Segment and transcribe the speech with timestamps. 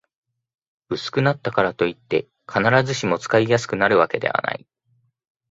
[0.89, 4.67] 薄くなったからといって、必ずしも使いやすくなるわけではない